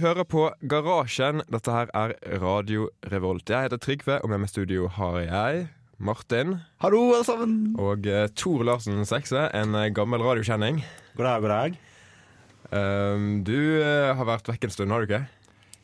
[0.00, 1.42] Hører på Garasjen.
[1.52, 3.50] Dette her er Radio Revolt.
[3.52, 5.66] Jeg heter Trygve, og med meg i studio har jeg
[6.00, 7.74] Martin Hallo, alle sammen.
[7.76, 10.80] og uh, Tor Larsen Sekse, en eh, gammel radiokjenning.
[11.18, 11.76] God dag, god dag.
[12.72, 15.20] Um, du uh, har vært vekk en stund, har du ikke?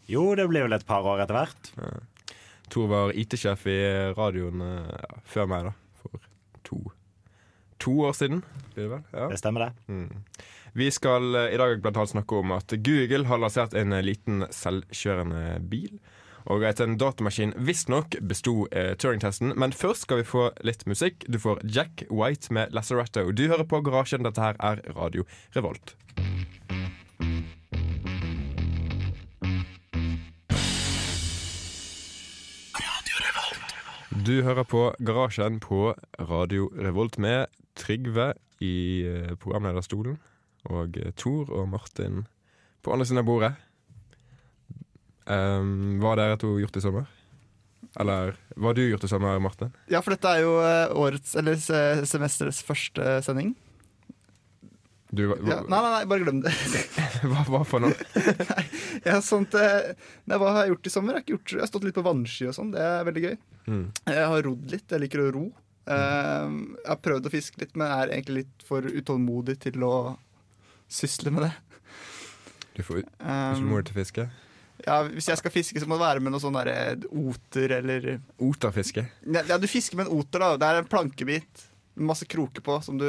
[0.08, 1.72] Jo, det blir vel et par år etter hvert.
[2.72, 3.78] Tor var IT-sjef i
[4.16, 6.00] radioen uh, før meg, da.
[6.00, 6.28] For
[6.64, 6.80] to,
[7.84, 8.40] to år siden,
[8.72, 9.08] blir det vel?
[9.12, 9.28] Ja.
[9.34, 10.08] Det stemmer, det.
[10.76, 14.02] Vi skal eh, i dag blant annet snakke om at Google har lansert en eh,
[14.04, 15.94] liten selvkjørende bil.
[16.52, 19.54] Og at en datamaskin visstnok besto eh, Turing-testen.
[19.56, 21.24] Men først skal vi få litt musikk.
[21.32, 23.30] Du får Jack White med Lazaretto.
[23.32, 24.28] Du hører på Garasjen.
[24.28, 25.24] Dette her er Radio
[25.56, 25.96] Revolt.
[34.28, 37.46] Du hører på Garasjen på Radio Revolt med
[37.80, 40.20] Trygve i eh, programlederstolen
[40.70, 42.24] og Thor Tor og Martin
[42.82, 43.52] på andre siden av bordet.
[45.26, 47.06] Um, hva har dere to gjort i sommer?
[47.98, 49.72] Eller hva har du gjort i sommer, Martin?
[49.90, 53.54] Ja, for dette er jo eh, årets, eller semesterets første sending.
[55.10, 56.52] Du, hva, Ja, nei, nei, nei, bare glem det.
[57.30, 57.94] hva, hva for noe?
[59.06, 59.92] Ja, sånt, eh,
[60.26, 61.16] nei, hva har jeg gjort i sommer?
[61.16, 62.72] Jeg har, gjort, jeg har stått litt på vannski og sånn.
[62.74, 63.36] Det er veldig gøy.
[63.66, 63.84] Mm.
[64.12, 64.86] Jeg har rodd litt.
[64.90, 65.44] Jeg liker å ro.
[65.86, 69.94] Eh, jeg har prøvd å fiske litt, men er egentlig litt for utålmodig til å
[70.88, 71.52] sysle med det.
[72.76, 74.26] Du får Um, til fiske.
[74.84, 78.18] ja, hvis jeg skal fiske, så må det være med noe sånn der oter eller
[78.38, 79.06] Oterfiske.
[79.32, 80.56] Ja, du fisker med en oter, da.
[80.60, 81.64] Det er en plankebit
[81.96, 83.06] med masse kroker på som du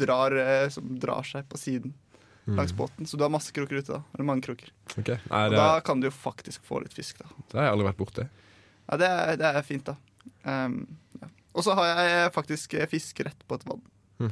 [0.00, 1.94] drar eh, Som drar seg på siden
[2.46, 3.06] langs båten.
[3.06, 4.02] Så du har masse kroker ute, da.
[4.14, 4.68] Eller mange kroker.
[4.98, 5.16] Okay.
[5.30, 7.26] Nei, Og det, da kan du jo faktisk få litt fisk, da.
[7.50, 8.26] det har jeg aldri vært borti.
[8.86, 9.96] Ja, det er, det er fint, da.
[10.46, 10.76] Um,
[11.22, 11.30] ja.
[11.58, 13.82] Og så har jeg faktisk eh, fiskerett på et vann.
[14.22, 14.30] Mm.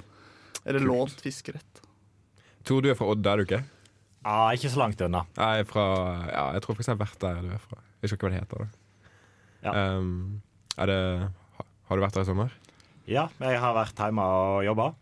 [0.64, 0.90] Eller Kult.
[0.92, 1.82] lånt fiskerett.
[2.64, 3.62] Tor, du er fra Odda, er du ikke?
[4.24, 5.24] Ja, ikke så langt unna.
[5.36, 5.84] Er fra
[6.30, 7.80] Ja, jeg tror faktisk jeg har vært der du er fra.
[8.00, 8.64] Jeg vet ikke hva det heter.
[8.64, 9.10] da.
[9.64, 9.72] Ja.
[9.98, 10.42] Um,
[10.76, 11.00] er det
[11.88, 12.52] Har du vært der i sommer?
[13.04, 14.94] Ja, jeg har vært hjemme og jobba.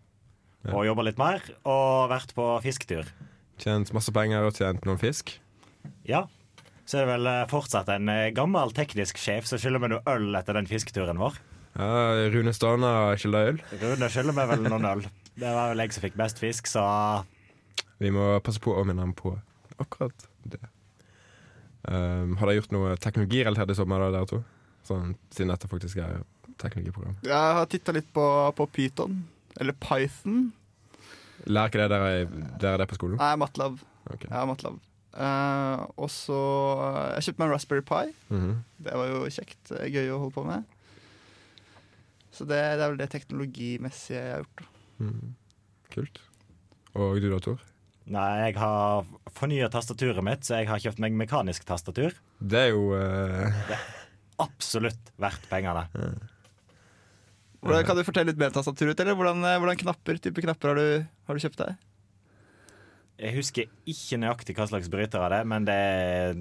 [0.67, 0.75] Ja.
[0.75, 1.43] Og jobba litt mer.
[1.63, 3.07] Og vært på fisketur.
[3.63, 5.31] Tjent masse penger og tjent noen fisk?
[6.07, 6.25] Ja.
[6.83, 10.03] Så er det vel eh, fortsatt en eh, gammel teknisk sjef som skylder meg noe
[10.11, 11.39] øl etter den fisketuren vår.
[11.79, 13.63] Ja, Rune Stana skylder øl.
[13.81, 15.05] Rune skylder meg vel noen øl.
[15.39, 16.83] Det var vel jeg som fikk best fisk, så
[18.03, 19.37] Vi må passe på å minne ham på
[19.83, 20.61] akkurat det.
[21.83, 24.41] Um, har dere gjort noe teknologirelatert i sommer, da, dere to?
[24.87, 26.25] Sånn, siden dette faktisk er
[26.63, 27.17] teknologiprogram.
[27.27, 28.25] Jeg har titta litt på,
[28.59, 29.21] på Python.
[29.61, 30.51] Eller Python.
[31.47, 33.19] Lærer ikke det dere, dere det på skolen?
[33.23, 33.79] Nei, MATLAB.
[34.15, 34.31] Okay.
[34.31, 34.83] Ja, MATLAB.
[35.13, 36.37] Uh, og så
[37.19, 38.05] Jeg kjøpte meg en Raspberry Pi.
[38.33, 38.53] Mhm.
[38.83, 39.75] Det var jo kjekt.
[39.77, 40.79] Er Gøy å holde på med.
[42.33, 44.65] Så det, det er vel det teknologimessige jeg har gjort.
[45.03, 45.35] Mhm.
[45.93, 46.23] Kult.
[46.97, 47.61] Og du da, Tor?
[48.11, 52.17] Nei, jeg har fornya tastaturet mitt, så jeg har kjøpt meg mekanisk tastatur.
[52.43, 53.89] Det er jo Det er
[54.43, 55.85] Absolutt verdt pengene.
[57.63, 60.73] Hvordan, kan du fortelle litt mer om tastaturet, eller hvordan, eh, hvordan knapper, type knapper
[60.73, 61.85] har du, har du kjøpt deg?
[63.23, 66.41] Jeg husker ikke nøyaktig hva slags bryter av det, men det er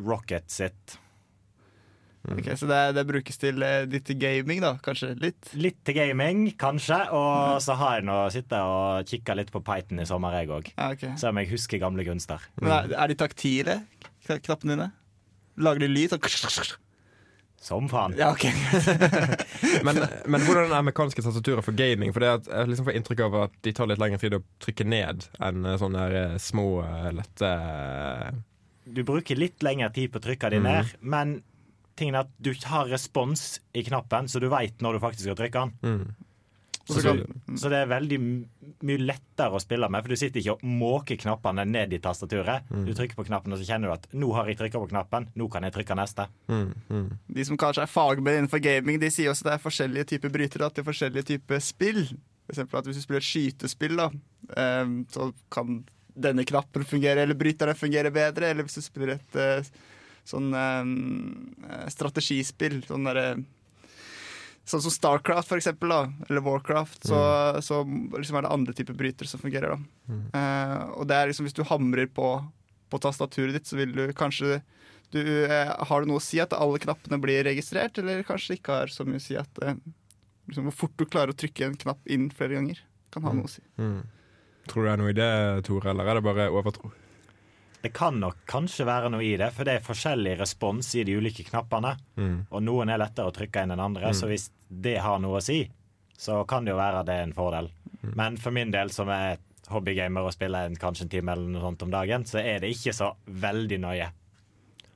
[0.00, 0.96] Rocket sitt.
[2.34, 4.72] Ok, Så det, det brukes til eh, litt til gaming, da?
[4.82, 5.12] Kanskje?
[5.22, 5.52] Litt?
[5.54, 6.98] Litt til gaming, kanskje.
[7.14, 10.72] Og så har jeg nå sittet og kikka litt på Python i sommer, jeg òg.
[10.74, 11.06] Ja, ok.
[11.20, 12.42] Se om jeg husker gamle kunster.
[12.58, 13.78] Men er, er de taktile,
[14.26, 14.90] knappene dine?
[15.62, 16.12] Lager de lyd?
[16.12, 16.74] Sånn
[17.62, 18.18] Som faen.
[18.18, 18.44] Ja, ok.
[19.86, 22.12] men, men hvordan er mekaniske tastaturer for gaming?
[22.14, 24.44] For det at jeg liksom får inntrykk av at de tar litt lengre tid å
[24.62, 26.68] trykke ned enn eh, sånne eh, små,
[27.16, 27.52] lette
[28.84, 31.38] Du bruker litt lengre tid på å trykke de ned, men
[31.96, 35.38] tingen er at du har respons i knappen, så du veit når du faktisk skal
[35.40, 35.76] trykke den.
[35.82, 36.22] mm.
[36.86, 37.24] Så du,
[37.58, 38.16] så det er veldig
[38.86, 42.68] mye lettere å spille med, for du sitter ikke og måker knappene ned i tastaturet.
[42.70, 45.26] Du trykker på knappen, og så kjenner du at 'nå har jeg trykka på knappen',
[45.34, 46.28] nå kan jeg trykke neste.
[46.46, 47.08] Mm, mm.
[47.34, 50.34] De som kanskje er fagmenn innenfor gaming, de sier også at det er forskjellige typer
[50.38, 52.00] brytere til forskjellige typer spill.
[52.46, 54.10] For eksempel at Hvis du spiller et skytespill, da,
[54.54, 55.84] eh, så kan
[56.14, 58.46] denne knappen fungere, eller bryterne fungere bedre.
[58.46, 59.66] Eller hvis du spiller et eh,
[60.26, 63.28] sånn eh, strategispill, sånn derre
[64.66, 67.18] Sånn som Starcraft, for eksempel, da, eller Warcraft, så,
[67.62, 67.84] så
[68.16, 69.76] liksom er det andre typer brytere som fungerer.
[69.76, 70.16] da.
[70.34, 72.32] Eh, og det er liksom Hvis du hamrer på,
[72.90, 74.58] på tastaturet ditt, så vil du kanskje
[75.14, 78.80] du, eh, Har du noe å si at alle knappene blir registrert, eller kanskje ikke
[78.80, 79.78] har så mye å si at eh,
[80.50, 82.82] liksom, Hvor fort du klarer å trykke en knapp inn flere ganger,
[83.14, 83.62] kan ha noe å si.
[83.78, 84.00] Mm.
[84.66, 85.32] Tror du det er noe i det,
[85.70, 86.90] Tore, eller er det bare overtro?
[87.82, 91.16] Det kan nok kanskje være noe i det, for det er forskjellig respons i de
[91.18, 91.94] ulike knappene.
[92.18, 92.38] Mm.
[92.50, 95.44] Og noen er lettere å trykke enn enn andre, så hvis det har noe å
[95.44, 95.60] si,
[96.16, 97.70] så kan det jo være det er en fordel.
[98.16, 99.38] Men for min del, som er
[99.72, 102.70] hobbygamer og spiller en, kanskje en time eller noe sånt om dagen, så er det
[102.74, 104.08] ikke så veldig nøye.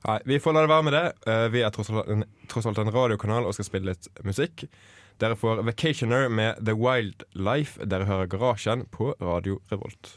[0.01, 1.03] Nei, vi får la det være med det.
[1.29, 4.65] Eh, vi er tross alt, en, tross alt en radiokanal og skal spille litt musikk.
[5.21, 7.77] Dere får Vacationer med The Wild Life.
[7.85, 10.15] Dere hører Garasjen på Radio Revolt.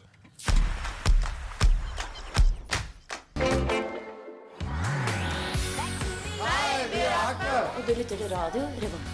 [7.85, 9.09] Du lytter til radio Revolt.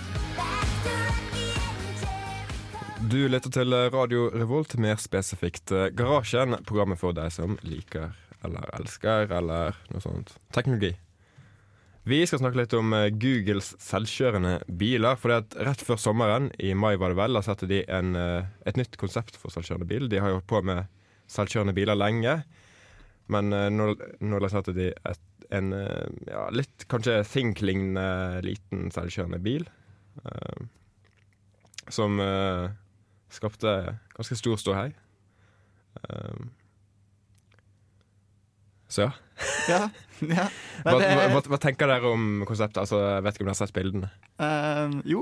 [3.10, 6.54] Du lytter til Radio Revolt, mer spesifikt eh, Garasjen.
[6.68, 8.12] Programmet for deg som liker
[8.46, 10.92] eller elsker eller noe sånt teknologi.
[12.06, 15.18] Vi skal snakke litt om eh, Googles selvkjørende biler.
[15.18, 15.34] For
[15.66, 18.94] rett før sommeren, i mai var det vel, da satte de en, eh, et nytt
[19.02, 20.06] konsept for selvkjørende bil.
[20.06, 20.86] De har jo holdt på med
[21.26, 22.38] selvkjørende biler lenge.
[23.30, 23.92] Men nå,
[24.26, 29.66] nå lanserte de et, en eh, ja, litt kanskje Think-lignende liten selvkjørende bil.
[30.24, 30.66] Uh,
[31.90, 32.70] som uh,
[33.32, 34.90] skapte ganske stor ståhei.
[36.06, 36.48] Uh,
[38.90, 39.10] så ja.
[39.70, 39.84] Ja,
[40.26, 40.46] ja.
[40.84, 42.80] Hva, hva, hva, tenker dere om konseptet?
[42.82, 44.10] Altså, jeg vet ikke om dere har sett bildene.
[44.40, 45.20] Uh, jo,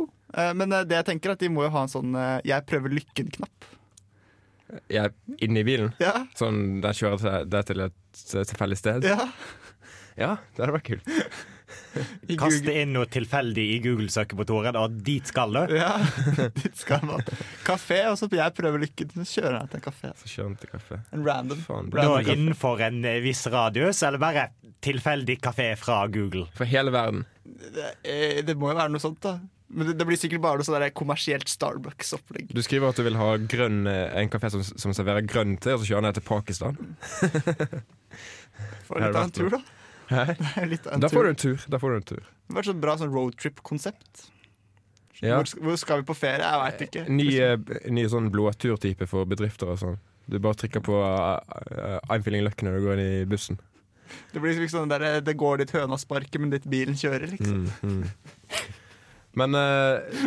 [0.56, 2.16] men det jeg tenker er at de må jo ha en sånn
[2.46, 3.68] 'jeg prøver lykken'-knapp.
[4.92, 5.14] Jeg er
[5.44, 7.94] inne i bilen, Ja, sånn den kjører til- det til et
[8.52, 9.04] tilfeldig sted.
[9.04, 9.30] ja.
[10.18, 11.46] Ja, det hadde vært kult.
[12.38, 15.74] Kaste inn noe tilfeldig i Google-søkemotoren, og dit skal du.
[15.76, 15.96] Ja,
[16.60, 17.24] dit skal man.
[17.66, 20.12] Kafé, og så jeg prøver lykken, så kjører jeg til en kafé.
[20.20, 21.00] Så kjører han til kafé.
[21.16, 21.60] En random.
[21.66, 22.36] Faen, random kafé.
[22.36, 24.48] innenfor en eh, viss radius, eller bare
[24.84, 26.46] tilfeldig kafé fra Google.
[26.58, 27.24] For hele verden.
[27.44, 27.94] Det,
[28.46, 29.38] det må jo være noe sånt, da.
[29.68, 32.54] Men det, det blir sikkert bare noe sånn kommersielt Starbucks-opplegg.
[32.56, 35.74] Du skriver at du vil ha grønn, eh, en kafé som, som serverer grønn te,
[35.76, 36.78] og så kjører han ned til Pakistan.
[38.88, 39.60] For litt av en tur, da.
[41.04, 41.64] Da får du en tur.
[41.68, 42.26] Da får du en tur.
[42.48, 44.26] Det var et så bra sånn roadtrip-konsept.
[45.20, 45.36] Ja.
[45.36, 46.44] Hvor, hvor skal vi på ferie?
[46.46, 47.06] Jeg veit ikke.
[47.10, 49.98] Ny, eh, ny sånn blåturtype for bedrifter og sånn.
[50.28, 51.38] Du bare trykker på uh,
[51.72, 53.58] uh, I'm feeling lucky når du går inn i bussen.
[54.32, 57.66] Det blir liksom sånn der, det går dit høna sparker, men dit bilen kjører, liksom.
[57.82, 58.68] Mm, mm.
[59.38, 60.22] Men eh,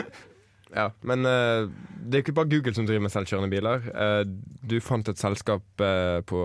[0.71, 1.67] Ja, men uh,
[1.99, 3.87] det er ikke bare Google som driver med selvkjørende biler.
[3.91, 4.23] Uh,
[4.67, 6.41] du fant et selskap uh, på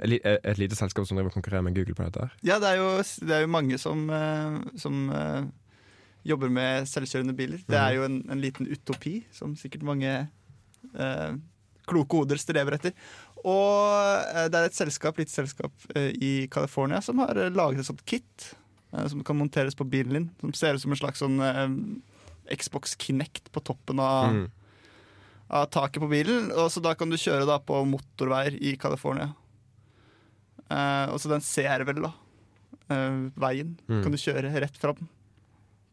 [0.00, 2.24] et, et lite selskap som driver konkurrerer med Google på dette.
[2.24, 2.90] her Ja, det er jo,
[3.28, 4.06] det er jo mange som,
[4.80, 5.00] som
[6.24, 7.64] jobber med selvkjørende biler.
[7.68, 10.14] Det er jo en, en liten utopi som sikkert mange
[11.90, 12.96] kloke hoder strever etter.
[13.40, 18.52] Og det er et selskap, lite selskap i California som har laget et sånt kit
[18.90, 20.30] som kan monteres på bilen din.
[20.40, 21.36] Som ser ut som en slags sånn
[22.50, 24.50] Xbox Kinect på toppen av, Mm.
[25.50, 26.50] av taket på bilen.
[26.52, 29.32] Og så da kan du kjøre da på motorveier i California.
[30.70, 32.12] Uh, og så den ser vel da
[32.90, 33.76] Uh, veien.
[33.86, 34.00] Mm.
[34.02, 34.96] Kan du kjøre rett fram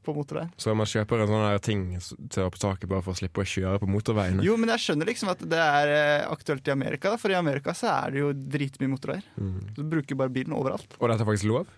[0.02, 0.50] på motorveien.
[0.58, 3.44] Så man kjøper en sånn her ting til å på taket bare for å slippe
[3.44, 4.42] å kjøre på motorveiene.
[4.42, 7.38] Jo, men jeg skjønner liksom at det er eh, aktuelt i Amerika, da, for i
[7.38, 9.28] Amerika så er det jo dritmye motorveier.
[9.38, 9.60] Mm.
[9.76, 10.98] Så du bruker bare bilen overalt.
[10.98, 11.70] Og dette er faktisk lov?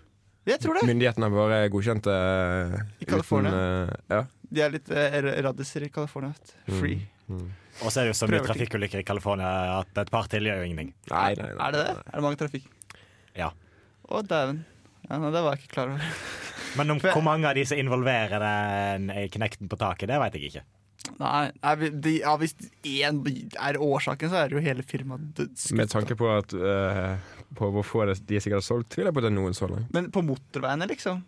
[0.48, 0.86] Jeg tror det.
[0.88, 2.18] Myndighetene har bare godkjent det
[3.04, 3.52] I California.
[3.52, 4.22] uten, uh, ja.
[4.50, 5.16] De er litt eh,
[5.46, 6.34] raddiser i California.
[6.66, 7.04] Free.
[7.30, 7.46] Mm.
[7.80, 10.60] Og så er det jo så mye trafikkulykker i California at et par til gjør
[10.62, 10.90] jo ingenting.
[11.12, 11.68] Nei, nei, nei.
[11.68, 11.94] Er det det?
[12.02, 12.66] Er det mange trafikk?
[13.38, 13.52] Ja.
[14.10, 14.64] Å, dæven.
[15.06, 16.10] Ja, nei, det var jeg ikke klar over.
[16.78, 20.36] Men om hvor mange av de som involverer den eh, knekten på taket, det vet
[20.38, 20.66] jeg ikke.
[21.20, 22.52] Nei, nei de, ja, Hvis
[22.86, 23.22] én
[23.56, 25.76] er årsaken, så er det jo hele firmaet dødskutt.
[25.78, 27.16] Med tanke på at uh,
[27.56, 29.56] På hvor få det- de sikkert har solgt, tviler jeg på at det er noen
[29.56, 29.88] så langt.
[29.96, 31.22] Men på motorveiene, liksom?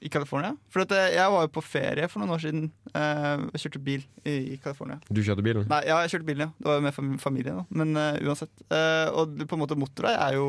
[0.00, 0.52] I California?
[0.70, 2.68] For at eh, jeg var jo på ferie for noen år siden.
[2.94, 5.00] Eh, jeg kjørte bil i, i California.
[5.10, 5.66] Du kjørte bilen?
[5.70, 6.50] Nei, ja, jeg kjørte bilen, ja.
[6.58, 7.64] Det var jo med familien, da.
[7.82, 8.52] Men uh, uansett.
[8.70, 10.46] Uh, og på en måte motorvei er jo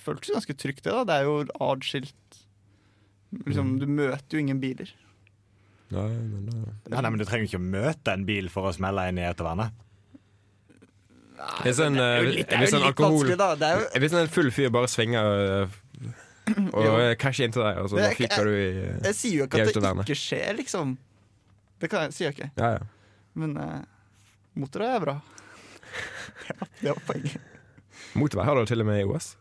[0.00, 0.92] føltes ganske trygt, det.
[0.92, 1.36] da Det er jo
[1.70, 2.42] adskilt.
[3.44, 3.78] Liksom, Mm.
[3.82, 4.88] du møter jo ingen biler.
[5.92, 9.08] Nei, men Nei, nei, men Du trenger ikke å møte en bil for å smelle
[9.10, 9.74] inn i autovernet.
[11.62, 13.48] Hvis en, det er jo litt, det er jo litt alkohol vanskelig, da.
[13.60, 15.68] Det er jo, Hvis en full fyr bare svinger
[16.76, 19.48] og cash inn til deg, og så er fyker du i eh, jeg sier jo
[19.48, 20.94] ikke at det ikke skjer, liksom.
[21.82, 22.50] Det kan jeg, sier jeg ikke.
[22.60, 22.84] Ja, ja.
[23.36, 23.82] Men uh,
[24.56, 25.16] motorvei er bra.
[26.48, 27.52] ja, det var poenget.
[28.16, 29.34] Motorvei har du til og med i OS.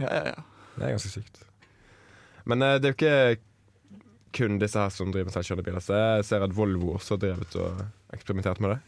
[0.00, 0.46] Ja, ja, ja.
[0.78, 1.42] Det er ganske sykt.
[2.48, 3.44] Men uh, det er jo ikke
[4.38, 5.84] kun disse her som driver med selvkjørende biler.
[5.84, 8.82] Så jeg ser at Volvo også har drevet og eksperimentert med det.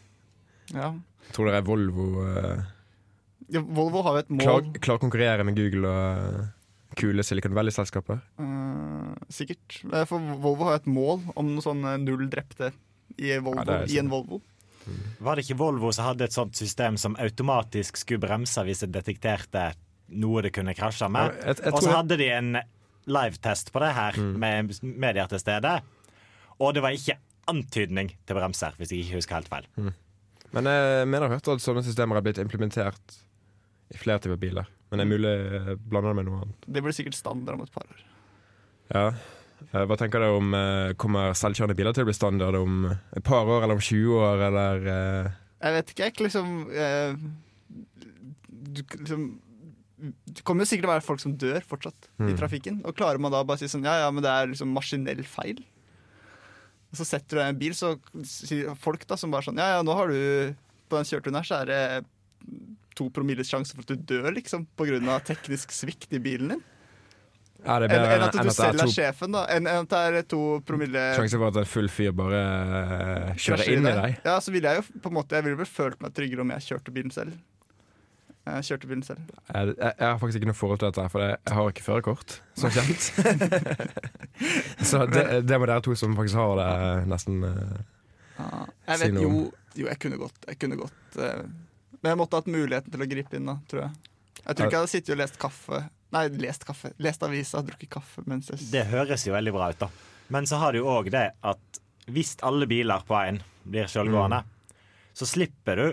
[0.79, 0.93] ja.
[1.31, 2.63] Tror dere Volvo uh,
[3.51, 4.41] ja Volvo har jo et mål.
[4.41, 6.49] klarer klar å konkurrere med Google og eh,
[6.99, 8.21] kule Silicon Valley-selskaper?
[8.39, 9.81] Uh, sikkert.
[9.91, 12.71] Eh, For Volvo har et mål om noe sånn eh, null drepte
[13.17, 14.11] i, Volvo, Ja, i en.
[14.11, 14.41] Volvo.
[15.21, 18.91] Var det ikke Volvo som hadde et sånt system som automatisk skulle bremse hvis det
[18.95, 19.71] detekterte
[20.17, 21.37] noe det kunne krasje med?
[21.45, 22.55] jeg Og så hadde de en
[23.11, 25.75] live-test på det her med medier til stede.
[26.61, 27.17] Og det var ikke
[27.51, 29.69] antydning til bremser, hvis jeg ikke husker helt feil.
[30.51, 33.15] Men jeg mener jeg har hørt at sånne systemer er blitt implementert
[33.91, 34.69] i flere typer biler.
[34.91, 36.65] Men det er mulig jeg blander det med noe annet.
[36.67, 38.01] Det blir sikkert standard om et par år.
[38.91, 39.05] Ja.
[39.71, 43.23] Eh, Hva tenker dere om eh, Kommer selvkjørende biler til å bli standard om et
[43.23, 45.31] par år eller om 20 år, eller eh,
[45.61, 46.17] Jeg vet ikke, jeg.
[46.27, 47.15] Liksom, eh,
[48.75, 49.25] du, liksom
[50.01, 52.37] Det kommer jo sikkert til å være folk som dør fortsatt i Mm.
[52.39, 52.81] trafikken.
[52.89, 55.23] Og klarer man da bare å si sånn Ja, ja, men det er liksom maskinell
[55.23, 55.61] feil.
[56.91, 57.93] Og så setter du deg i en bil, så
[58.27, 60.55] sier folk da som bare sånn Ja, ja, nå har du
[60.89, 62.05] På den kjørturen her så er det
[62.97, 64.67] to promilles sjanse for at du dør, liksom,
[65.11, 66.63] av teknisk svikt i bilen din.
[67.61, 69.43] Ja, det Enn bedre enn at du at er selv er to sjefen, da.
[69.53, 73.27] Enn en at det er to promille Sjanse for at en full fyr bare uh,
[73.37, 74.17] kjører inn i deg.
[74.25, 76.53] Ja, så ville jeg jo på en måte Jeg ville vel følt meg tryggere om
[76.55, 77.37] jeg kjørte bilen selv.
[78.41, 79.21] Jeg kjørte bilen selv.
[79.53, 82.37] Jeg, jeg, jeg har faktisk ikke noe forhold til dette, for jeg, har ikke førerkort,
[82.57, 83.11] som kjent.
[84.81, 86.71] Så det, det må dere to som faktisk har det,
[87.11, 87.75] nesten eh,
[88.89, 89.35] Jeg vet jo.
[89.77, 90.49] Jo, jeg kunne godt.
[90.49, 91.45] Jeg kunne godt eh,
[92.01, 94.11] Men jeg måtte hatt muligheten til å gripe inn, da, tror jeg.
[94.41, 95.81] Jeg tror ikke jeg hadde sittet og lest kaffe
[96.11, 96.89] Nei, lest kaffe.
[96.99, 99.87] Lest avisa, drukket kaffe mens jeg Det høres jo veldig bra ut, da.
[100.33, 101.81] Men så har du òg det at
[102.11, 104.41] hvis alle biler på veien blir sjølgående,
[105.15, 105.85] så slipper du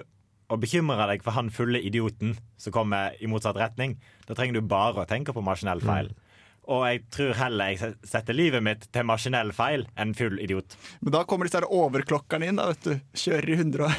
[0.48, 3.98] å bekymre deg for han fulle idioten som kommer i motsatt retning.
[4.26, 6.10] Da trenger du bare å tenke på maskinell feil.
[6.68, 10.74] Og jeg tror heller jeg setter livet mitt til maskinell feil enn full idiot.
[11.00, 12.98] Men da kommer disse her overklokkerne inn, da, vet du.
[13.22, 13.92] Kjører i 100 og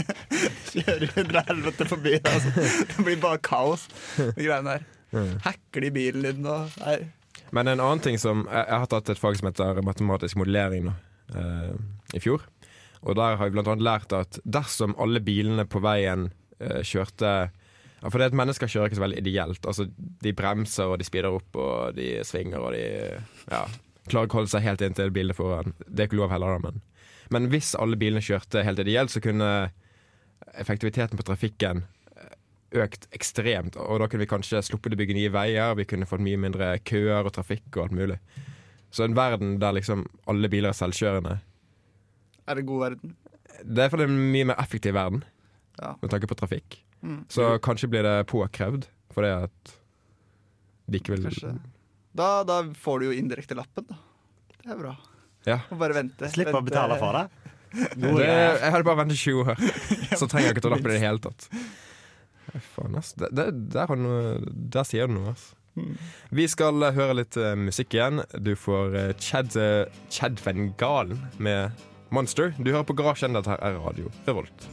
[0.74, 2.16] Kjører i 100 helvete forbi.
[2.20, 2.52] Altså.
[2.92, 3.86] Det blir bare kaos,
[4.18, 4.86] de greiene der.
[5.46, 7.00] Hacker de bilen din og Nei.
[7.50, 10.84] Men en annen ting som Jeg, jeg har tatt et fag som heter matematisk modellering
[10.86, 10.92] nå,
[11.34, 11.72] eh,
[12.14, 12.44] i fjor.
[13.00, 16.28] Og der har vi annet lært at dersom alle bilene på veien
[16.60, 19.66] eh, kjørte ja, For det at mennesker kjører ikke så veldig ideelt.
[19.66, 19.88] Altså,
[20.22, 22.84] De bremser, og de speeder opp, og de svinger, og de
[23.50, 23.64] ja,
[24.06, 25.74] klarer ikke å holde seg helt inntil bilene foran.
[25.86, 26.80] Det er ikke lov heller, da, men
[27.30, 29.70] Men hvis alle bilene kjørte helt ideelt, så kunne
[30.54, 31.82] effektiviteten på trafikken
[32.16, 32.34] eh,
[32.84, 33.76] økt ekstremt.
[33.76, 36.72] Og da kunne vi kanskje sluppet å bygge nye veier, vi kunne fått mye mindre
[36.86, 38.18] køer og trafikk og alt mulig.
[38.90, 41.38] Så en verden der liksom alle biler er selvkjørende,
[42.50, 43.16] Er det god verden?
[43.64, 45.22] det er for en mye mer effektiv verden
[45.80, 45.94] Ja.
[46.02, 46.80] med tanke på trafikk.
[47.02, 47.24] Mm.
[47.28, 49.76] Så kanskje blir det påkrevd for det at
[50.90, 51.52] de ikke vil Kanskje.
[52.12, 53.96] Da, da får du jo indirekte lappen, da.
[54.64, 54.96] Det er bra.
[55.46, 55.60] Ja.
[55.70, 56.28] Må bare vente.
[56.28, 57.22] Slipper å betale for det.
[57.70, 59.60] Det, jeg hadde bare ventet 20 år,
[60.20, 61.46] så trenger jeg ikke ta lappen i det hele tatt.
[62.74, 63.12] Faen, ass.
[63.14, 65.52] Det, det, der, har noe, der sier du noe, ass.
[65.78, 65.94] Mm.
[66.34, 68.24] Vi skal eh, høre litt uh, musikk igjen.
[68.42, 72.54] Du får uh, Chad, uh, Chad Van Galen med Monster.
[72.58, 73.38] Du hører på Garasjen.
[73.38, 74.70] Dette her er Radio Revolt.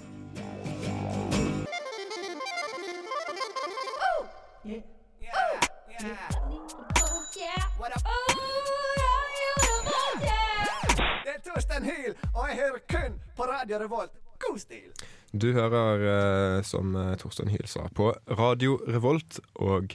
[13.38, 14.14] På Radio Revolt.
[14.42, 14.90] God stil!
[15.32, 19.94] Du hører, eh, som eh, Torstein Hyl sa, på Radio Revolt og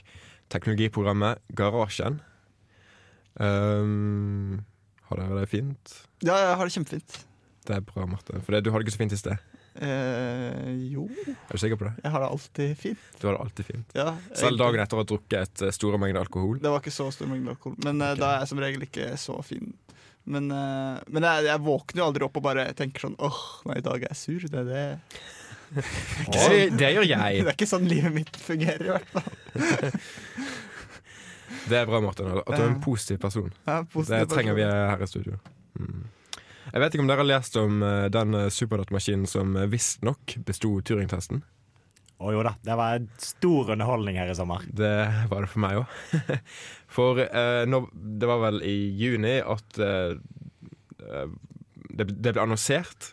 [0.53, 2.21] teknologiprogrammet Garasjen.
[3.33, 4.61] Um,
[5.09, 5.95] har dere det fint?
[6.23, 7.17] Ja, jeg har det kjempefint.
[7.67, 8.39] Det er bra, Marte.
[8.45, 9.43] For det, du har det ikke så fint i sted.
[9.73, 11.95] Eh, jo, Er du sikker på det?
[12.03, 13.05] jeg har det alltid fint.
[13.19, 13.95] Du har det alltid fint.
[13.97, 16.59] Ja, Selv dagen etter å ha drukket et eh, store mengder alkohol.
[16.61, 18.19] Det var ikke så stor mengde alkohol, men okay.
[18.21, 19.73] Da er jeg som regel ikke så fin.
[20.23, 23.79] Men, eh, men jeg, jeg våkner jo aldri opp og bare tenker sånn åh, nei,
[23.81, 24.45] i dag er jeg sur.
[24.53, 24.83] Det det.
[25.75, 25.83] det.
[26.31, 29.31] Det, det gjør det er ikke sånn livet mitt fungerer, i hvert fall.
[31.63, 32.27] Det er bra, Martin.
[32.41, 33.51] At du er en positiv person.
[33.63, 35.37] Ja, Det positiv trenger vi her i studio.
[35.79, 36.01] Mm.
[36.73, 40.35] Jeg vet ikke om dere har lest om eh, den superdatamaskinen superdatamaskin som eh, visstnok
[40.47, 41.43] besto Turing-testen.
[42.23, 44.63] Å jo da, det var stor underholdning her i sommer.
[44.71, 44.93] Det
[45.31, 45.97] var det for meg òg.
[46.93, 50.13] For eh, nå, det var vel i juni at eh,
[51.01, 51.33] eh,
[51.89, 53.11] det, det ble annonsert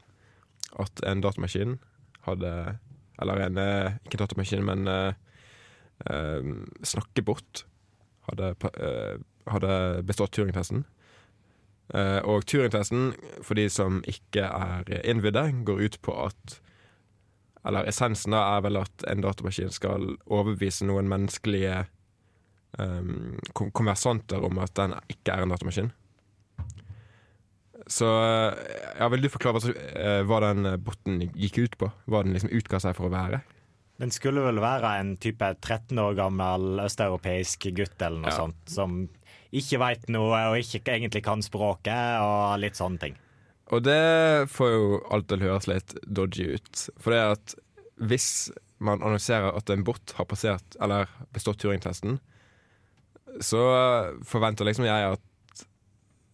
[0.81, 1.79] at en datamaskin
[2.27, 2.53] hadde
[3.21, 5.13] Eller en eh, ikke datamaskin, men eh,
[6.09, 6.53] eh,
[6.89, 7.65] snakkebot
[8.31, 8.55] hadde,
[9.51, 9.75] hadde
[10.07, 10.85] bestått Turing-testen.
[12.31, 13.11] Og Turing-testen,
[13.43, 16.61] for de som ikke er innvidde, går ut på at
[17.67, 21.83] Eller essensen da er vel at en datamaskin skal overbevise noen menneskelige
[22.79, 25.91] um, konversanter om at den ikke er en datamaskin.
[27.91, 31.89] Så ja, Vil du forklare hva, eh, den botten gikk ut på?
[32.07, 33.41] Hva den liksom utga seg for å være?
[34.01, 38.37] Den skulle vel være en type 13 år gammel østeuropeisk gutt eller noe Ja.
[38.39, 39.09] sånt, som
[39.53, 43.17] ikke veit noe og ikke egentlig kan språket og litt sånne ting.
[43.71, 46.85] Og det får jo alt til å høres litt dodgy ut.
[46.99, 47.55] For det er at
[48.01, 48.27] hvis
[48.83, 52.17] man annonserer at en bot har passert, eller bestått Turing-testen,
[53.45, 53.61] så
[54.27, 55.63] forventer liksom jeg at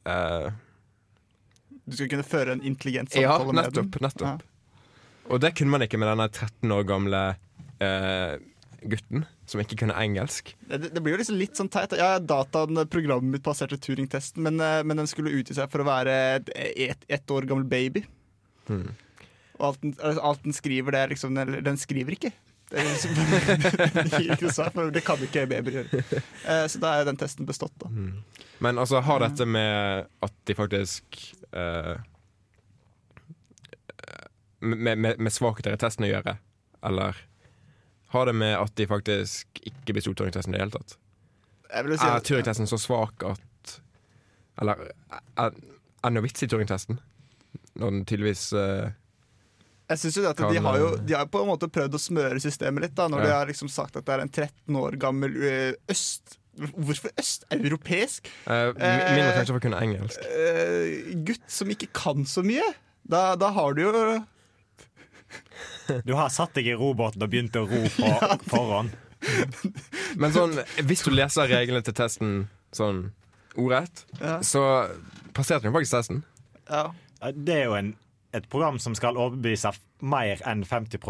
[0.09, 0.47] eh,
[1.85, 3.91] Du skal kunne føre en intelligent Ja, samtale med den.
[3.91, 4.01] nettopp.
[4.07, 4.47] nettopp.
[5.27, 7.21] Og det kunne man ikke med denne 13 år gamle
[7.83, 8.39] eh,
[8.91, 10.53] gutten som ikke kunne engelsk.
[10.69, 11.95] Det, det blir jo liksom litt sånn teit.
[11.99, 15.89] Ja, dataen, programmet mitt passerte Turing-testen, men, eh, men den skulle utgi seg for å
[15.89, 16.53] være et,
[16.89, 18.05] et, et år gammel baby.
[18.71, 18.91] Hmm.
[19.57, 22.33] Og alt den, altså, alt den skriver, det er liksom Den, den skriver ikke.
[22.71, 23.15] Det, liksom,
[24.93, 26.03] det kan ikke babyer gjøre.
[26.43, 27.91] Eh, så da er den testen bestått, da.
[28.59, 31.21] Men altså, har dette med at de faktisk
[31.53, 31.95] eh,
[34.61, 36.37] med, med, med svakheter i testen å gjøre?
[36.87, 37.23] Eller
[38.15, 40.97] har det med at de faktisk ikke besto Turing-testen i det hele tatt?
[41.67, 43.73] Jeg si Er turingtesten så svak at
[44.63, 47.01] Eller er, er det noe vits i Turing-testen?
[47.77, 48.93] Når den tydeligvis uh,
[49.87, 51.95] jeg synes jo at kan, de har jo eh, De har på en måte prøvd
[51.95, 53.27] å smøre systemet litt, da når Ja.
[53.27, 56.39] de har liksom sagt at det er en 13 år gammel eh, øst...
[56.57, 60.23] Hvorfor østeuropeisk Uh, mindre kanskje for å kunne engelsk.
[60.25, 62.65] Uh, gutt som ikke kan så mye?
[63.05, 63.93] Da, da har du jo
[66.05, 68.11] Du har satt deg i robåten og begynt å ro på
[68.53, 68.91] forhånd.
[70.21, 72.35] Men sånn, hvis du leser reglene til testen
[72.77, 73.11] sånn
[73.57, 74.41] ordrett, Ja.
[74.45, 74.63] så
[75.37, 76.23] passerte du faktisk testen.
[76.71, 76.89] ja.
[77.33, 77.95] Det er jo en,
[78.37, 79.71] et program som skal overbevise
[80.05, 81.01] mer enn 50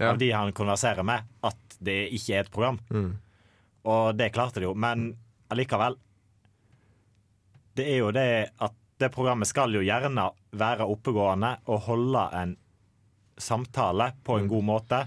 [0.00, 0.10] Ja.
[0.10, 2.78] av de han konverserer med, at det ikke er et program.
[2.90, 3.12] Mm.
[3.84, 5.10] Og det klarte de jo, men
[5.52, 5.94] allikevel
[7.76, 12.56] Det er jo det at det programmet skal jo gjerne være oppegående og holde en
[13.36, 15.00] samtale på en god måte.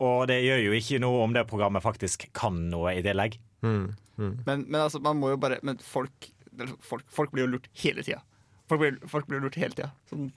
[0.00, 3.36] Og det gjør jo ikke noe om det programmet faktisk kan noe i tillegg.
[3.64, 3.90] Mm.
[4.16, 4.34] Mm.
[4.46, 6.30] Men, men altså, man må jo bare Men folk,
[6.84, 8.20] folk, folk blir jo lurt hele tida.
[8.68, 9.90] Folk blir, folk blir lurt hele tida.
[10.08, 10.30] Sånn,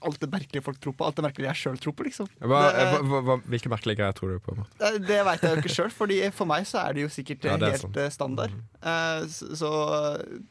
[0.00, 1.06] alt det merkelige folk tror på.
[1.06, 2.28] Alt det merkelige jeg sjøl tror på, liksom.
[2.40, 4.56] Hva, det, hva, hva, hvilke merkelige greier tror du på?
[4.80, 7.48] Det, det veit jeg jo ikke sjøl, Fordi for meg så er det jo sikkert
[7.48, 7.98] Ja, det er helt sånn.
[8.14, 8.54] standard.
[8.54, 8.56] standard.
[8.80, 9.72] Uh, så så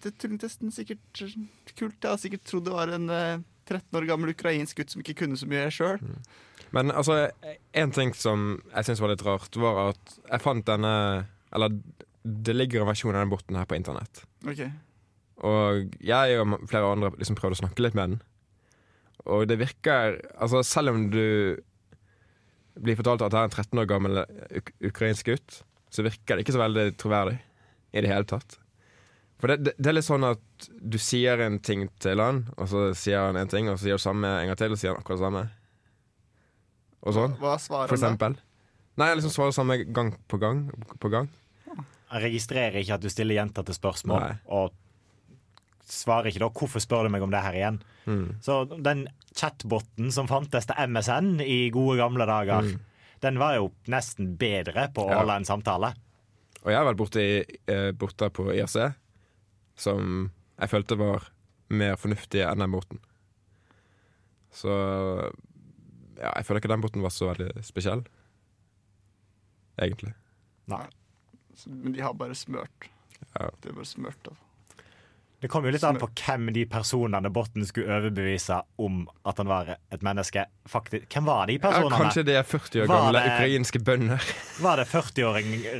[0.04, 1.98] det Turing-testen sikkert kult.
[1.98, 5.24] Jeg har sikkert trodd det var en eh, 13 år gammel ukrainsk gutt som ikke
[5.24, 6.02] kunne så mye sjøl.
[6.74, 7.28] Men altså,
[7.78, 10.94] en ting som jeg syns var litt rart, var at jeg fant denne
[11.54, 11.76] Eller
[12.24, 14.24] det ligger en versjon av den botten her på internett.
[14.48, 14.72] Okay.
[15.44, 18.22] Og jeg og flere andre liksom prøvde å snakke litt med den.
[19.30, 21.60] Og det virker Altså, selv om du
[22.74, 24.24] blir fortalt at det er en 13 år gammel
[24.58, 25.60] uk ukrainsk gutt,
[25.94, 27.38] så virker det ikke så veldig troverdig
[27.94, 28.58] i det hele tatt.
[29.44, 32.70] For det, det, det er litt sånn at du sier en ting til han, og
[32.72, 34.86] så sier han en ting, og så sier du samme en gang til, og så
[34.86, 35.42] sier han akkurat det samme.
[37.04, 38.30] Og sånn, Hva svarer for han da?
[38.96, 40.62] Nei, jeg liksom svarer samme gang på gang
[41.04, 41.28] på gang.
[41.68, 44.38] Jeg registrerer ikke at du stiller gjentatte spørsmål, Nei.
[44.48, 44.72] og
[45.84, 47.82] svarer ikke da 'hvorfor spør du meg om det her igjen'?
[48.08, 48.36] Mm.
[48.42, 52.78] Så den chatboten som fantes til MSN i gode gamle dager,
[53.22, 55.12] den var jo nesten bedre på å Mm.
[55.12, 55.18] Ja.
[55.20, 55.94] holde en samtale.
[56.64, 58.94] Og jeg har vært borte, i, eh, borte på IRC,
[59.80, 61.30] som jeg følte var
[61.74, 63.02] mer fornuftig enn den boten.
[64.54, 64.70] Så
[66.20, 68.04] ja, jeg føler ikke den boten var så veldig spesiell.
[69.82, 70.14] Egentlig.
[70.70, 70.86] Nei.
[71.68, 72.90] Men de har bare smørt.
[73.34, 73.50] Ja.
[73.62, 74.36] Det er bare smørt da.
[75.44, 79.50] Det kom jo litt an på hvem de personene botten skulle overbevise om at han
[79.52, 80.46] var et menneske.
[80.72, 81.10] Faktisk.
[81.12, 81.98] Hvem var de Ja, personene?
[82.00, 84.20] kanskje det er 40 år Var gamle det- ukrainske bønder.
[84.64, 85.76] Var det 40-åringer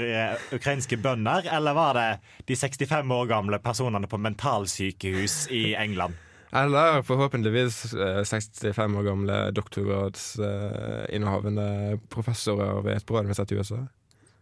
[0.60, 2.10] ukrainske bønder, eller var det
[2.52, 6.20] de 65 år gamle personene på mentalsykehus i England?
[6.54, 11.70] Eller forhåpentligvis eh, 65 år gamle doktorgradsinnehavende
[12.14, 13.80] professorer ved et bra universitet i USA.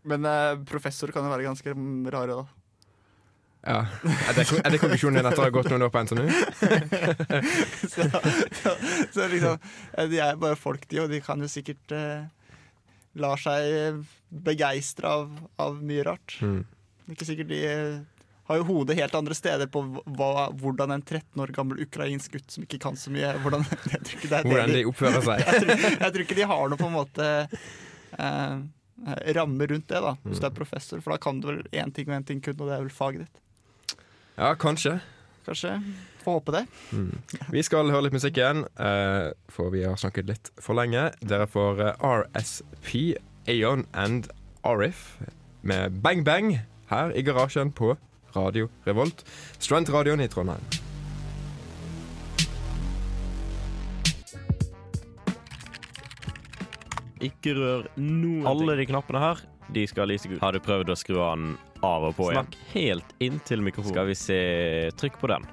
[0.04, 1.76] Men eh, professor kan jo være ganske
[2.12, 2.46] rare, da.
[3.62, 3.86] Ja.
[4.04, 6.24] Er det, er det konklusjonen din etter å ha gått noen år på NTNU?
[7.94, 8.08] så,
[8.58, 8.74] så,
[9.14, 12.24] så liksom eh, De er bare folk, de, og de kan jo sikkert eh,
[13.22, 16.40] la seg begeistre av, av mye rart.
[16.42, 16.64] Mm.
[17.14, 19.84] Ikke sikkert de eh, har jo hodet helt andre steder på
[20.18, 23.66] hva, hvordan en 13 år gammel ukrainsk gutt som ikke kan så mye hvordan,
[24.48, 25.44] Hvordan de oppfører seg.
[25.48, 27.30] jeg, tror, jeg tror ikke de har noe på en måte
[28.18, 28.58] eh,
[29.38, 31.04] ramme rundt det, da hvis du er professor.
[31.04, 32.94] For da kan du vel én ting og én ting kun, og det er vel
[32.96, 33.42] faget ditt.
[34.38, 35.00] Ja, kanskje.
[35.46, 35.76] Kanskje.
[36.24, 36.66] Får håpe det.
[37.50, 41.10] Vi skal høre litt musikk igjen, eh, for vi har snakket litt for lenge.
[41.26, 43.18] Dere får eh, RSP,
[43.50, 44.30] Aeon and
[44.64, 45.18] Arif
[45.66, 46.60] med Bang Bang
[46.92, 47.96] her i garasjen på
[48.36, 49.26] Radio Revolt.
[49.60, 50.62] Studentradioen i Trondheim.
[57.22, 59.42] Ikke rør noen Alle de knappene her,
[59.74, 60.42] de skal lyse gult.
[60.42, 61.52] Har du prøvd å skru den
[61.86, 62.46] av og på igjen?
[62.46, 63.96] Snakk helt inntil mikrofonen.
[63.96, 64.40] Skal vi se
[65.00, 65.48] Trykk på den.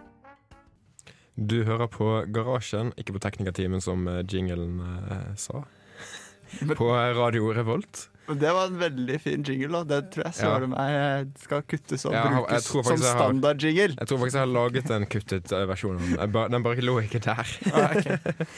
[1.38, 5.64] Du hører på Garasjen, ikke på Teknikertimen som eh, jinglen eh, sa.
[6.78, 8.08] På Radio Revolt.
[8.28, 9.82] Det var en veldig fin jingle.
[9.84, 10.00] Da.
[10.00, 10.40] Det tror jeg Ja.
[10.40, 13.96] søren meg eh, skal kuttes og Ja, brukes som standardjingle.
[14.00, 16.62] jeg tror faktisk jeg har laget en kuttet eh, versjon den.
[16.64, 17.56] Bare lå ikke der.
[17.72, 18.18] Ah, okay.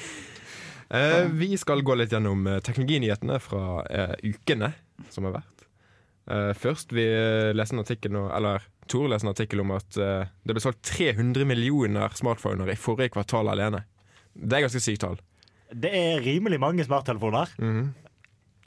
[0.91, 4.73] Eh, vi skal gå litt gjennom eh, teknologinyhetene fra eh, ukene
[5.15, 5.60] som har vært.
[6.31, 7.07] Eh, først vi
[7.57, 10.81] leste en artikkel nå, eller Tor leste en artikkel om at uh, det ble solgt
[10.89, 13.85] 300 millioner smartphoner i forrige kvartal alene.
[14.35, 15.21] Det er ganske sykt tall.
[15.71, 17.53] Det er rimelig mange smarttelefoner.
[17.59, 17.87] Mm -hmm.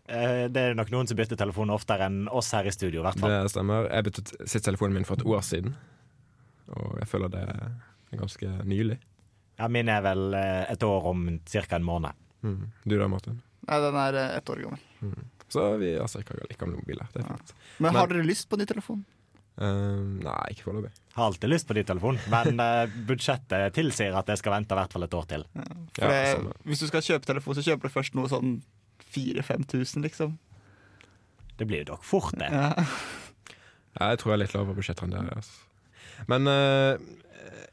[0.07, 3.01] uh, Det er nok noen som bytter telefon oftere enn oss her i studio.
[3.01, 3.31] i hvert fall.
[3.31, 3.89] Det stemmer.
[3.91, 5.75] Jeg byttet sist telefonen min for et år siden,
[6.67, 8.99] og jeg føler det er ganske nylig.
[9.59, 11.75] Ja, min er vel eh, et år om ca.
[11.75, 12.11] en måned.
[12.41, 12.71] Mm.
[12.83, 13.41] Du da, Martin?
[13.67, 14.79] Nei, den er eh, ett år gammel.
[15.51, 17.07] Så vi har cirka like gamle mobiler.
[17.13, 17.53] Det er fint.
[17.79, 19.03] Men, Men- har dere lyst på ny telefon?
[19.53, 20.89] Uh, nei, ikke foreløpig.
[21.13, 24.79] Har alltid lyst på ny telefon, men uh, budsjettet tilsier at jeg skal vente i
[24.79, 25.43] hvert fall et år til.
[25.53, 26.53] For Ja, det, samme.
[26.65, 28.55] hvis du skal kjøpe telefon, så kjøper du først noe sånn
[29.13, 30.39] 4000-5000, liksom.
[31.59, 32.49] Det blir jo dere fort, det.
[32.49, 32.71] Ja.
[33.99, 35.35] Ja, jeg tror jeg er litt lavere budsjett enn dere.
[35.37, 36.25] Altså.
[36.33, 36.97] Men uh,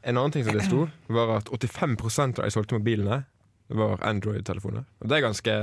[0.05, 3.23] en annen ting som det sto, var at 85% av de solgte mobilene
[3.73, 4.85] var Android-telefoner.
[5.01, 5.55] Og det er ganske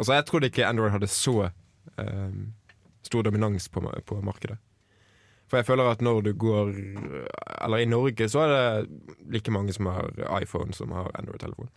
[0.00, 1.50] Altså, jeg trodde ikke Android hadde så
[2.00, 2.52] um,
[3.04, 4.56] stor dominans på, på markedet.
[5.50, 6.68] For jeg føler at når du går
[7.64, 10.06] Eller i Norge så er det like mange som har
[10.38, 11.68] iPhone som har Android-telefon.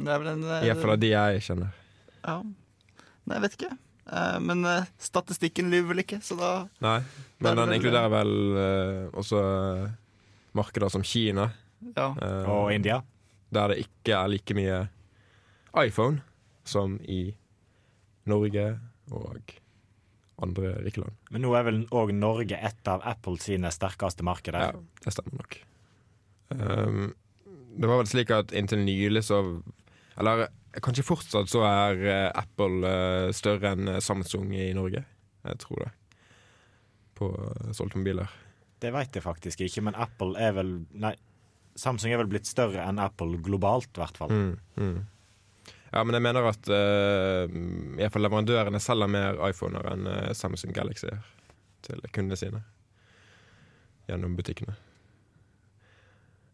[0.00, 1.74] Det er vel en eh, I hvert fall av de jeg kjenner.
[2.24, 2.36] Ja.
[2.40, 3.70] Nei, jeg vet ikke.
[4.16, 6.50] Eh, men eh, statistikken lyver vel ikke, så da
[6.84, 6.96] Nei,
[7.42, 8.32] men den vel- inkluderer vel
[9.20, 9.42] også
[10.56, 11.50] markeder som Kina.
[11.96, 12.10] Ja.
[12.16, 13.02] Uh, Og India.
[13.52, 14.80] der det ikke er like mye
[15.84, 16.20] iPhone
[16.68, 17.22] som i
[18.30, 18.66] Norge
[19.10, 19.54] og
[20.40, 21.16] andre rike land.
[21.30, 24.70] Men nå er vel òg Norge et av Apple sine sterkeste markeder.
[24.70, 25.58] Ja, det stemmer nok.
[26.50, 27.10] Um,
[27.76, 29.38] det var vel slik at inntil nylig så
[30.18, 30.48] Eller
[30.82, 35.02] kanskje fortsatt så er eh, Apple eh, større enn eh, Samsung i Norge.
[35.46, 35.90] Jeg tror det.
[37.18, 37.30] På
[37.74, 38.30] solgte mobiler.
[38.80, 40.70] Det veit jeg faktisk ikke, men Apple er vel
[41.00, 41.14] Nei,
[41.78, 44.30] Samsung er vel blitt større enn Apple globalt, i hvert fall.
[44.34, 45.00] Mm, mm.
[45.90, 50.30] Ja, men jeg mener at uh, i hvert fall leverandørene selger mer iPhoner enn uh,
[50.38, 51.24] Samsung Galaxy er
[51.86, 52.62] til kundene sine.
[54.10, 54.76] Gjennom butikkene.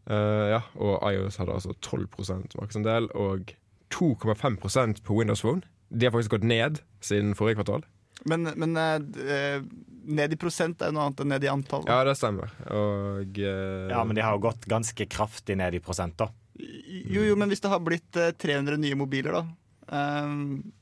[0.07, 3.53] Uh, ja, og iOS hadde altså 12% markedsandel og
[3.95, 5.67] 2,5% på Windows Phone.
[5.91, 7.85] De har faktisk gått ned siden forrige kvartal.
[8.25, 8.97] Men, men uh,
[9.31, 9.61] eh,
[10.07, 11.85] ned i prosent er jo noe annet enn ned i antall.
[11.85, 11.99] da.
[11.99, 12.55] Ja, det stemmer.
[12.73, 16.31] Og uh, Ja, men de har jo gått ganske kraftig ned i prosent, da.
[17.07, 19.45] Jo, jo, men hvis det har blitt eh, 300 nye mobiler, da,
[19.99, 20.35] eh,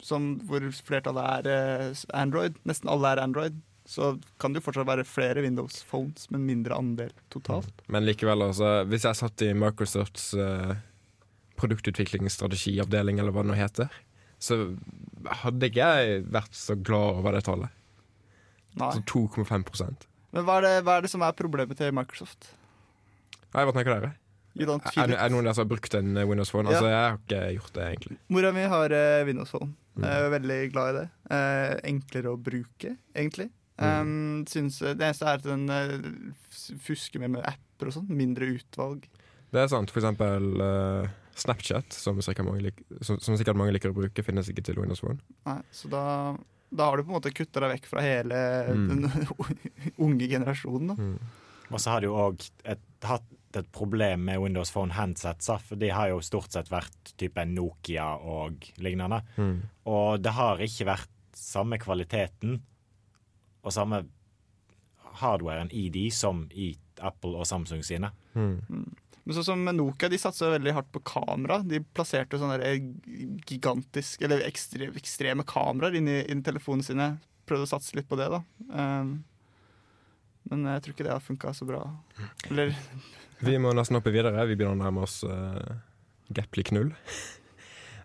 [0.04, 4.88] som, hvor flertallet er eh, Android, nesten alle er Android, så kan det jo fortsatt
[4.88, 7.84] være flere Windows Phones, men mindre andel totalt.
[7.92, 8.78] Men likevel, altså.
[8.88, 10.72] Hvis jeg satt i Microsofts uh,
[11.60, 13.92] produktutviklingsstrategiavdeling, eller hva det nå heter,
[14.40, 14.56] så
[15.42, 17.76] hadde ikke jeg vært så glad over det tallet.
[18.80, 18.90] Nei.
[18.96, 22.48] Så 2,5% Men hva er, det, hva er det som er problemet til Microsoft?
[23.52, 24.14] Nei, Hva tenker dere?
[24.54, 26.70] You don't Er, feel er det noen der som har brukt en eh, Windows Phone?
[26.70, 26.78] Ja.
[26.78, 28.18] Altså, Jeg har ikke gjort det, egentlig.
[28.30, 29.72] Mora mi har uh, Windows Phone.
[29.96, 30.04] Mm.
[30.06, 31.04] Jeg er veldig glad i det.
[31.30, 33.48] Uh, enklere å bruke, egentlig.
[33.82, 33.90] Mm.
[34.06, 36.38] Um, synes, det eneste er at den uh,
[36.86, 38.06] fusker med, med apper og sånn.
[38.14, 39.08] Mindre utvalg.
[39.54, 39.90] Det er sant.
[39.90, 44.22] For eksempel uh, Snapchat, som sikkert, mange lik som, som sikkert mange liker å bruke,
[44.26, 45.18] finnes ikke til Windows Phone.
[45.50, 46.04] Nei, så da,
[46.70, 48.38] da har du på en måte kutta deg vekk fra hele
[48.70, 48.86] Mm.
[48.90, 49.28] den
[50.06, 50.94] unge generasjonen.
[50.94, 51.32] Da.
[51.74, 52.46] Og så har du jo òg
[53.04, 53.26] hatt
[53.60, 58.14] et problem med Windows Phone handsets, for de har jo stort sett vært type Nokia
[58.18, 59.22] og lignende.
[59.36, 59.56] Mm.
[59.90, 62.60] Og det har ikke vært samme kvaliteten
[63.64, 64.04] og samme
[65.20, 68.10] hardwaren i de som i Apple og Samsung sine.
[68.34, 68.60] Mm.
[69.24, 71.62] Men sånn som Nokia, de satsa veldig hardt på kamera.
[71.64, 72.58] De plasserte sånne
[73.48, 77.06] gigantiske, eller ekstreme, ekstreme kameraer inni, inni telefonene sine.
[77.48, 78.42] Prøvde å satse litt på det, da.
[78.68, 79.16] Um,
[80.50, 81.80] men jeg tror ikke det har funka så bra.
[82.50, 82.74] Eller
[83.44, 84.44] Vi må nesten hoppe videre.
[84.48, 85.78] Vi begynner å nærme oss uh,
[86.35, 86.92] Gapli knull.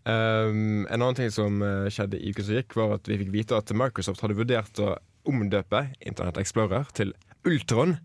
[0.10, 3.34] Um, en annen ting som eh, skjedde i uken som gikk, var at vi fikk
[3.34, 4.94] vite at Microsoft hadde vurdert å
[5.30, 7.12] omdøpe Internett Explorer til
[7.46, 7.98] Ultron.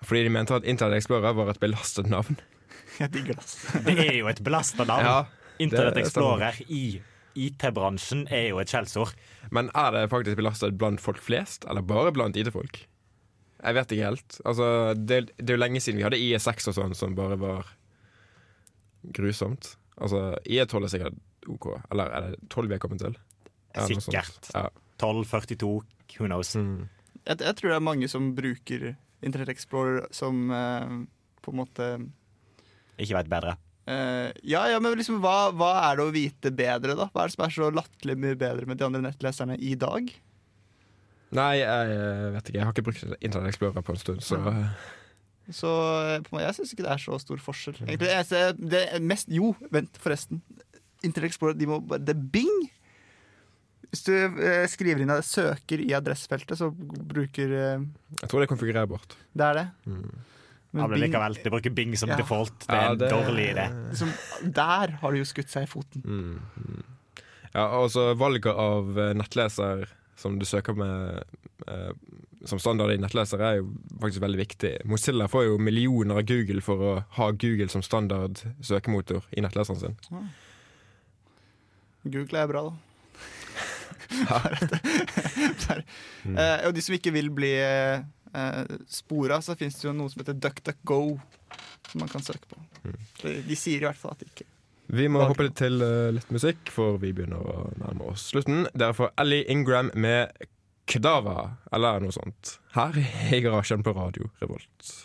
[0.00, 2.38] Fordi de mente at Internett Explorer var et belastet navn.
[3.02, 3.96] det.
[3.98, 5.04] Er jo et belasta navn.
[5.04, 5.18] Ja,
[5.58, 7.00] Internett Explorer i
[7.38, 9.12] IT-bransjen er jo et skjellsord.
[9.54, 12.80] Men er det faktisk belastet blant folk flest, eller bare blant ID-folk?
[13.58, 14.36] Jeg vet ikke helt.
[14.46, 17.66] Altså, det, det er jo lenge siden vi hadde IE6 og sånn, som bare var
[19.14, 19.72] grusomt.
[19.98, 21.18] Altså, IE12 er sikkert
[21.50, 21.68] OK.
[21.90, 23.16] Eller er det 12 vi er kommet til?
[23.76, 23.86] Ja.
[23.88, 24.50] Sikkert.
[24.54, 24.66] Ja.
[24.98, 25.70] 1242,
[26.18, 26.54] who knows.
[26.58, 26.88] Mm.
[27.24, 28.88] Jeg, jeg tror det er mange som bruker
[29.22, 30.92] Internet Explorer som eh,
[31.42, 31.88] på en måte
[32.98, 33.56] Ikke veit bedre.
[33.90, 37.08] eh, Ja, ja, men liksom hva, hva er det å vite bedre, da?
[37.12, 40.10] Hva er det som er så latterlig mye bedre med de andre nettleserne i dag?
[41.36, 42.58] Nei, jeg eh, vet ikke.
[42.58, 44.38] Jeg har ikke brukt Internett Explorer på en stund, så
[45.52, 47.78] Så eh, på meg, jeg syns ikke det er så stor forskjell.
[47.84, 50.42] Egentlig, jeg ser det mest Jo, vent, forresten.
[51.04, 52.66] Internet Explorer, de må bare Det er bing!
[53.88, 57.86] Hvis du eh, skriver inn søker i adressefeltet, så bruker eh,
[58.20, 59.16] Jeg tror det er konfigurerbart.
[59.32, 59.66] Det er det.
[59.88, 60.10] Mm.
[60.68, 62.16] Men Ja, men likevel, de bruker Bing som Ja.
[62.20, 62.66] default.
[62.66, 63.66] Det er Ja, en dårlig idé.
[63.88, 64.12] liksom,
[64.52, 66.02] der har de jo skutt seg i foten.
[66.04, 66.40] Mm.
[66.56, 66.82] mm.
[67.54, 71.22] Ja, altså valget av eh, nettleser som du søker med
[71.66, 71.92] eh,
[72.44, 73.68] som standard i nettleser, er jo
[74.00, 74.72] faktisk veldig viktig.
[74.90, 79.80] Mozilla får jo millioner av Google for å ha Google som standard søkemotor i nettleseren
[79.80, 79.96] sin.
[82.06, 82.76] Google er bra, da.
[85.68, 85.82] Der.
[86.24, 86.36] Mm.
[86.36, 90.22] Eh, og de som ikke vil bli eh, spora, så fins det jo noe som
[90.22, 91.02] heter DuckDuckGo,
[91.90, 92.62] som man kan søke på.
[92.84, 93.02] Mm.
[93.22, 94.48] De, de sier i hvert fall at de ikke
[94.88, 98.64] Vi må hoppe litt til uh, litt musikk, for vi begynner å nærme oss slutten.
[98.72, 100.32] Dere får Ellie Ingram med
[100.88, 102.56] Kdava, eller noe sånt.
[102.72, 104.96] Her i garasjen på Radio Revolt.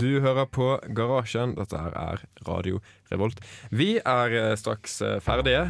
[0.00, 1.56] Du hører på Garasjen.
[1.56, 2.78] Dette her er Radio
[3.10, 3.40] Revolt.
[3.72, 5.66] Vi er eh, straks eh, ferdige.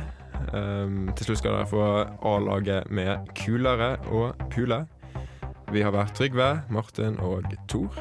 [0.55, 1.85] Um, til slutt skal dere få
[2.33, 4.85] A-laget med Kulere og Pule.
[5.71, 8.01] Vi har vært Trygve, Martin og Tor.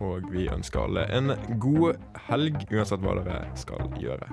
[0.00, 4.28] Og vi ønsker alle en god helg, uansett hva dere skal gjøre.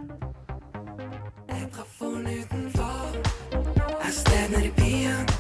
[1.49, 3.21] Jeg traff henne utenfor,
[4.03, 5.32] her stedet i byen.